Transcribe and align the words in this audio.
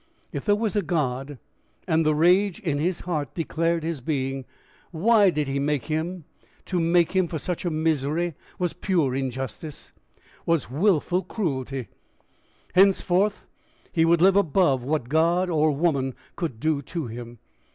If 0.31 0.45
there 0.45 0.55
was 0.55 0.75
a 0.75 0.81
God 0.81 1.37
and 1.87 2.03
the 2.03 2.15
rage 2.15 2.59
in 2.59 2.79
his 2.79 3.01
heart 3.01 3.35
declared 3.35 3.83
his 3.83 4.01
being 4.01 4.45
why 4.89 5.29
did 5.29 5.47
he 5.47 5.59
make 5.59 5.85
him? 5.85 6.25
To 6.65 6.79
make 6.79 7.11
him 7.11 7.27
for 7.27 7.37
such 7.37 7.65
a 7.65 7.69
misery 7.69 8.33
was 8.57 8.73
pure 8.73 9.13
injustice, 9.13 9.91
was 10.43 10.71
willful 10.71 11.21
cruelty! 11.21 11.89
Henceforward 12.73 13.33
he 13.91 14.03
would 14.03 14.23
live 14.23 14.35
above 14.35 14.83
what 14.83 15.07
God 15.07 15.51
or 15.51 15.69
woman 15.69 16.15
could 16.35 16.59
do 16.59 16.81
to 16.81 17.05
him! 17.05 17.37